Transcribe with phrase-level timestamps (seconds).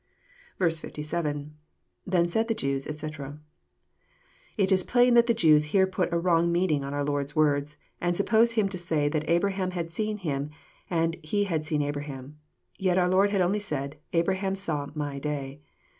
[0.57, 1.53] 57.—
[2.09, 3.37] {^Then said the Jews, etc."]
[4.57, 7.77] It is plain that the Jews here put a wrong meaning on our Lord's words,
[8.01, 10.49] and suppose Him to say that Abraham had seen Him,
[10.89, 12.39] and He had seen Abraham.
[12.79, 15.59] Yet our Lord had only said, Abraham saw My day."